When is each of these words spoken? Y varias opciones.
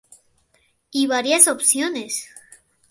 Y 0.89 1.05
varias 1.05 1.47
opciones. 1.47 2.27